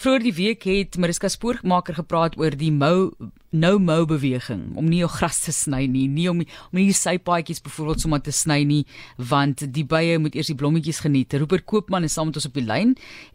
[0.00, 3.10] Vroeger die week het Mariska Spoormaker gepraat oor die mou
[3.52, 6.96] no mow beweging om nie jou gras te sny nie, nie om om nie die
[6.96, 8.78] sypaadjies byvoorbeeld sommer te sny nie,
[9.18, 11.36] want die bye moet eers die blommetjies geniet.
[11.36, 12.94] Rupert Koopman is saam met ons op die lyn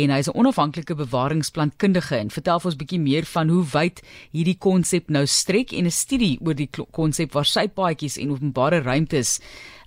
[0.00, 4.00] en hy is 'n onafhanklike bewaringsplantkundige en vertel vir ons bietjie meer van hoe wyd
[4.32, 9.40] hierdie konsep nou strek en 'n studie oor die konsep waar sypaadjies en openbare ruimtes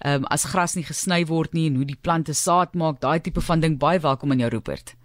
[0.06, 3.42] um, as gras nie gesny word nie en hoe die plante saad maak, daai tipe
[3.42, 4.99] van ding baie welkom in jou Rupert.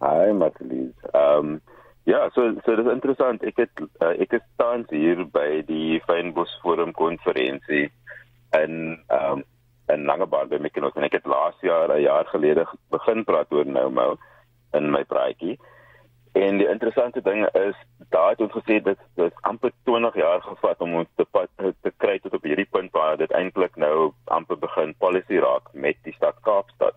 [0.00, 0.94] Hi Matlies.
[1.12, 1.60] Ehm um,
[2.04, 3.42] ja, so so dit is interessant.
[3.44, 7.90] Ek het uh, ek is tans hier by die Fynbos Forum konferensie
[8.56, 8.76] in
[9.12, 9.42] ehm um,
[9.92, 13.66] in Langebaan by Mykonos en ek het laas jaar 'n jaar gelede begin praat oor
[13.66, 14.14] nou nou
[14.72, 15.58] in my praatjie.
[16.32, 17.76] En die interessante ding is
[18.08, 21.92] daar het ons gesê dit dit amper 20 jaar gevat om ons te pad, te
[21.96, 26.16] kry tot op hierdie punt waar dit eintlik nou amper begin policy raak met die
[26.16, 26.96] stad Kaapstad.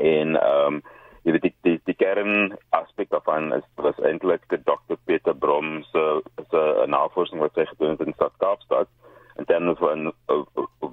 [0.00, 0.82] En ehm um,
[1.22, 5.82] jy weet die die, die kern aspek daarvan is was eintlik die Dr Peter Brom
[5.92, 8.90] se se navorsing wat hy gedoen het in Stad Kaapstad
[9.36, 10.42] en dan van uh,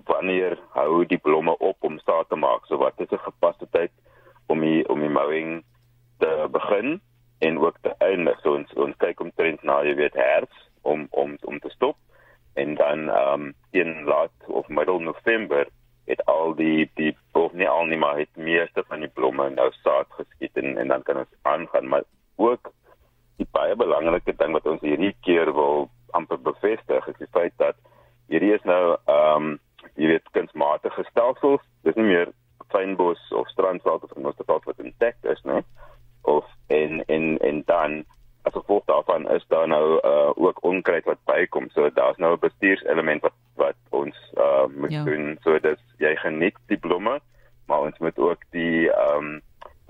[0.06, 2.66] wanneer hou die blomme op om saad te maak?
[2.66, 3.92] So wat is 'n gepaste tyd
[4.48, 5.64] om die om die mowing
[6.20, 7.02] te begin
[7.40, 8.40] en ook te eindig?
[8.42, 11.98] So ons ons kyk omtrent na jy weet herfs om om om te stop
[12.54, 15.68] en dan ehm um, in laat of middel November
[16.06, 17.18] het al die die
[17.60, 21.06] nie al nie maar het meeste van die blomme nou saad geskiet en en dan
[21.08, 22.72] kan ons aangaan maar ook
[23.42, 27.80] die baie belangrike ding wat ons hierdie keer wil amper bevestig is die feit dat
[28.28, 29.58] hierdie is nou ehm um,
[29.96, 32.32] jy weet kunsmatige stelsels dis nie meer
[32.74, 35.64] fynbos of strandveld of ons het wat intact is nee
[36.22, 38.04] of en en en dan
[38.44, 41.70] as gevolg daarvan is daar nou uh, ook onkruid wat bykom.
[41.70, 45.04] So daar's nou 'n bestuurselement wat wat ons uh, moet ja.
[45.04, 45.38] doen.
[45.42, 47.20] Sodat jy geniet die blomme
[47.70, 49.38] maar ons moet ook die ehm um,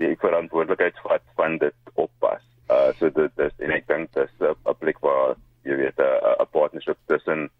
[0.00, 4.46] die verantwoordelikheid vat van dit oppas uh, so dit is en ek dink dit is
[4.48, 5.34] 'n plek waar
[5.68, 7.50] jy weet 'n partnership tussen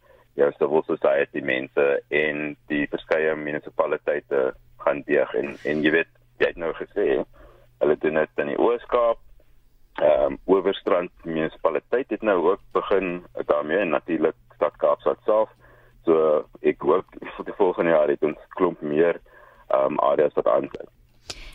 [0.40, 6.46] jou civil society mense en die verskeie munisipaliteite gaan deeg en en jy weet jy
[6.52, 7.08] het nou gesê
[7.80, 9.18] hulle doen dit in die Ooskaap
[10.00, 15.48] ehm um, Oeverstrand munisipaliteit het nou ook begin daarmee en natuurlik stad Kaapstad self.
[16.04, 19.19] So ek hoop vir die volgende jaar het ons klomp meer
[20.00, 20.90] areas wat aansluit.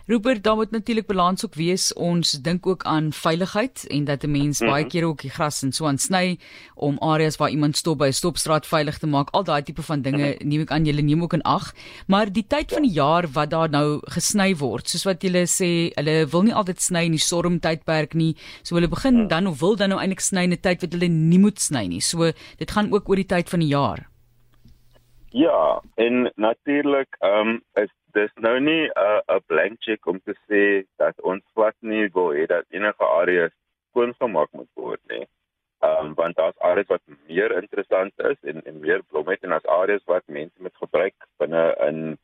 [0.08, 1.94] Rupert, daar moet natuurlik balans ook wees.
[1.94, 4.76] Ons dink ook aan veiligheid en dat 'n mens mm -hmm.
[4.76, 6.38] baie keer ook die gras en so aan sny
[6.76, 9.30] om areas waar iemand stop by 'n stopstraat veilig te maak.
[9.30, 10.48] Al daai tipe van dinge mm -hmm.
[10.48, 11.74] neem ek aan julle neem ook in ag.
[12.08, 15.92] Maar die tyd van die jaar wat daar nou gesny word, soos wat julle sê,
[15.96, 18.36] hulle wil nie altyd sny in die stormtydperk nie.
[18.62, 19.28] So hulle begin mm -hmm.
[19.28, 21.88] dan of wil dan nou eintlik sny in 'n tyd wat hulle nie moet sny
[21.88, 22.02] nie.
[22.02, 24.10] So dit gaan ook oor die tyd van die jaar.
[25.30, 30.20] Ja, en natuurlik ehm um, is dis nou nie 'n uh, 'n blank check om
[30.28, 30.64] te sê
[31.02, 33.54] dat ons plat nie wil hê dat enige areas
[33.90, 35.26] skoongemaak moet word nie.
[35.86, 39.52] Ehm um, want daar's areas wat meer interessant is en en meer blomme het en
[39.52, 42.18] as areas wat mense met gebruik binne in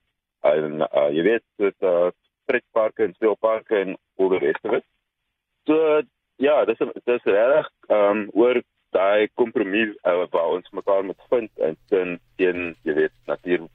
[0.53, 2.09] in uh, jy weet soos uh,
[2.45, 4.85] pretparke en speelparke en al die res van dit.
[5.67, 6.01] So
[6.35, 11.51] ja, dis dis reg ehm um, oor daai kompromie uh, waar ons mekaar moet vind
[11.67, 11.77] in
[12.37, 13.71] teen jy weet natuurlik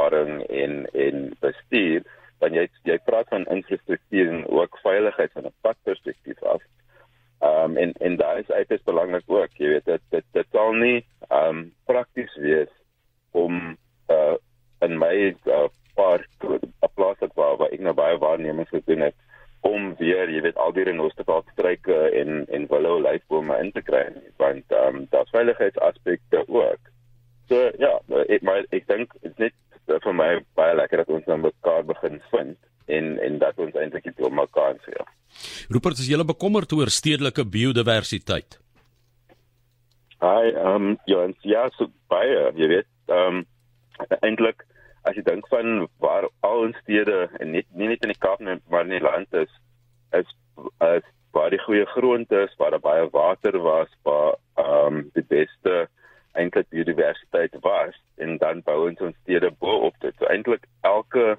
[0.00, 2.04] bewaring en en bestuur
[2.40, 6.62] want jy jy praat van infrastruktuur en ook veiligheid van 'n padperspektief af.
[7.40, 10.72] Ehm um, en en daai is uiters belangrik ook, jy weet dit dit dit sal
[10.72, 12.72] nie ehm um, prakties wees
[13.32, 13.76] om
[14.08, 14.36] uh
[14.80, 19.14] in my uh, 'n plaas wat waar, waar ek nou baie waarnemings gedoen het
[19.60, 24.06] om weer, jy weet, al die renosterpaadstruike en en willow lyfbome in te kry
[24.36, 26.80] want ehm um, daar's veiligheidsaspekte ook.
[27.48, 29.52] So ja, ek maar ek dink dit net
[29.86, 34.04] vir my baie lekker dat ons nou mekaar begin vind en en dat ons eintlik
[34.04, 35.06] dit op mekaar sien.
[35.70, 38.58] Rupert, is jy bekommerd oor stedelike biodiversiteit?
[40.20, 43.46] Hi, ehm um, ja, en ja, so baie, jy weet, ehm um,
[44.20, 44.66] eintlik
[45.08, 48.42] as jy dink van waar al ons stede en net nie net in die Kaap
[48.44, 49.52] nie, maar in die land is,
[50.16, 50.28] is
[50.90, 55.24] is waar die goeie grond is, waar daar baie water was, waar ehm um, die
[55.24, 55.86] beste
[56.32, 60.14] eintlik biodiversiteit was en dan bou ons ons stede bo op dit.
[60.18, 61.38] So eintlik elke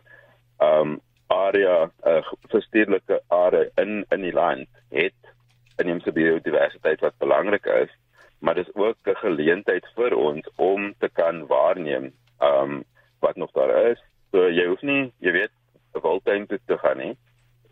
[0.57, 0.99] ehm um,
[1.31, 5.19] area, 'n uh, verstedelike area in in die land het
[5.77, 7.91] immense biodiversiteit wat belangrik is,
[8.39, 12.83] maar dis ook 'n geleentheid vir ons om te kan waarneem ehm um,
[13.19, 13.99] wat nog daar is.
[14.31, 15.51] So jy hoef nie, jy weet,
[15.91, 17.17] voltyds toe te gaan nie.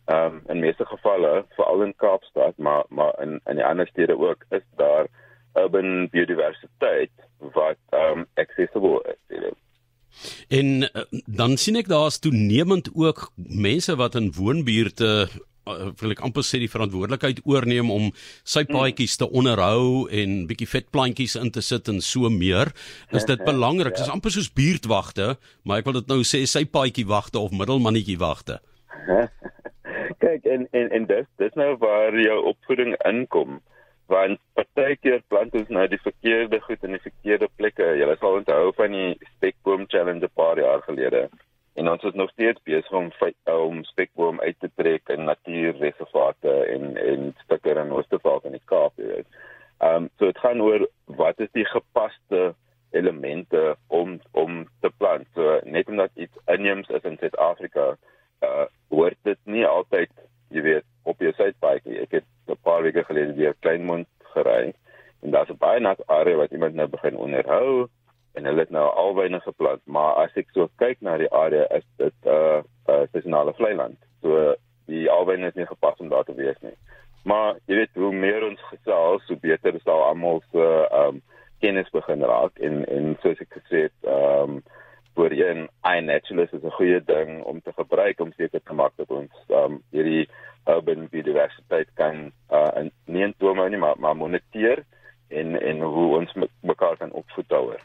[0.05, 4.17] Ehm um, in meeste gevalle, veral in Kaapstad, maar maar in in die ander stede
[4.17, 5.07] ook, is daar
[5.69, 7.11] urban biodiversiteit
[7.53, 9.19] wat um accessible is.
[9.29, 9.55] You know.
[10.47, 16.23] En uh, dan sien ek daar's toenemend ook mense wat in woonbuurte uh, wil ek
[16.25, 18.09] amper sê die verantwoordelikheid oorneem om
[18.43, 18.73] sy hmm.
[18.73, 22.73] paadjies te onderhou en bietjie vetplantjies in te sit en so meer.
[23.13, 23.93] Is dit belangrik?
[23.95, 24.09] Dit ja.
[24.09, 28.19] is amper soos buurtwagte, maar ek wil dit nou sê sy paadjie wagte of middelmannetjie
[28.19, 28.59] wagte.
[30.19, 33.61] Kyk en en en dis dis nou waar jou opvoeding inkom
[34.09, 37.91] want partykeer plant ons nou die verkeerde goed in die verkeerde plekke.
[37.99, 41.29] Jy sal onthou van die spekboom challenge 'n paar jaar gelede.
[41.75, 43.11] En ons is nog steeds besig om
[43.45, 48.93] om spekboom uit te trek in natuurreservate en en stukke in Oostervaart in die Kaap,
[48.97, 49.27] jy weet.
[49.79, 52.55] Ehm um, so dit gaan oor wat is die gepaste
[52.91, 55.27] elemente om om te plant.
[55.33, 57.95] So net omdat iets inheems is in Suid-Afrika,
[58.41, 60.11] uh hoort dit nie altyd,
[60.49, 61.99] jy weet, op jou suidpaadjie.
[62.01, 64.73] Ek het 'n paar weke gelede deur Kleinmond gery
[65.21, 67.87] en daar's 'n baie nat area wat iemand nou begin onderhou
[68.33, 71.85] en hulle het nou alwyne geplant, maar as ek so kyk na die area is
[71.97, 73.97] dit 'n uh, uh, seisonale vlei land.
[74.21, 74.55] So
[74.85, 76.75] die alwyne is nie gepas om daar te wees nie.
[77.23, 81.21] Maar jy weet hoe meer ons gesels, hoe beter sal almal se ehm um,
[81.59, 84.61] kennis begin raak en en soos ek gesê het, ehm um,
[85.19, 89.09] vir een iNaturalist is 'n goeie ding om te gebruik om seker te maak dat
[89.09, 90.29] ons ehm um, hierdie
[90.67, 94.83] urban biodiversiteit kan uh nie in tome nie maar maar moniteer
[95.29, 97.81] en en hoe ons mekaar kan opvoed daaroor.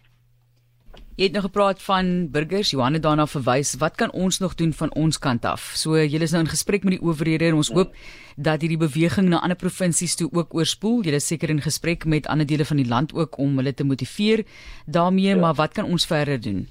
[1.15, 3.77] Jy het nog gepraat van burgers, Johanne daarna verwys.
[3.79, 5.63] Wat kan ons nog doen van ons kant af?
[5.79, 7.95] So julle is nou in gesprek met die owerhede en ons hoop
[8.35, 11.05] dat hierdie beweging na ander provinsies toe ook oorspoel.
[11.07, 13.87] Julle is seker in gesprek met ander dele van die land ook om hulle te
[13.87, 14.43] motiveer
[14.87, 15.37] daarmee, ja.
[15.37, 16.67] maar wat kan ons verder doen?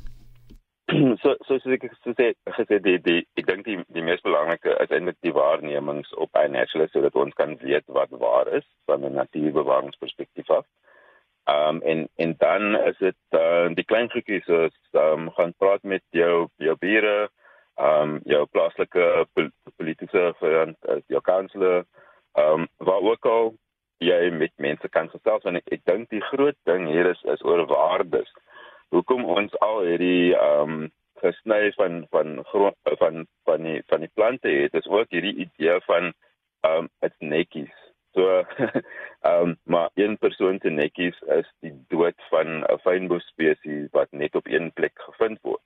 [1.22, 4.75] so so so ek so sê gesê die die ek dink die die mees belangrike
[4.84, 9.06] is eintlik die waarnemings op een natural sodat ons kan weet wat waar is van
[9.06, 10.66] 'n natuurbewaringsperspektief af.
[11.54, 15.54] Ehm um, en en dan is dit uh, die klein groepies so ehm um, gaan
[15.57, 17.30] praat met jou jou bure,
[17.75, 19.28] ehm um, jou plaaslike
[19.78, 21.84] politieke verant jou kanselier
[22.34, 23.54] ehm um, waar ook al
[23.98, 27.44] jy met mense kan gesels want ek, ek dink die groot ding hier is is
[27.44, 28.31] oor waardes
[28.94, 30.92] hoekom ons al hierdie ehm um,
[31.24, 35.80] gesny van van grond van van die van die plante het is ook hierdie idee
[35.88, 36.12] van
[36.68, 37.78] ehm um, dit netjies.
[38.13, 38.28] So
[39.30, 44.12] ehm um, maar een persoon se netjies is die dood van 'n fynbos spesies wat
[44.12, 45.63] net op een plek gevind word.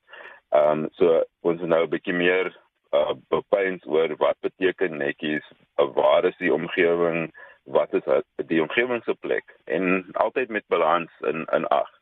[0.50, 2.56] Ehm um, so ons nou 'n bietjie meer
[2.94, 5.46] uh, bepains oor wat beteken netjies,
[5.76, 7.34] waar is die omgewing,
[7.64, 8.08] wat is
[8.48, 11.97] die omgewing se plek en altyd met balans in in ag